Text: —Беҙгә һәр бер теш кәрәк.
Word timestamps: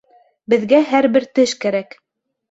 —Беҙгә 0.53 0.79
һәр 0.91 1.07
бер 1.17 1.27
теш 1.39 1.53
кәрәк. 1.65 1.93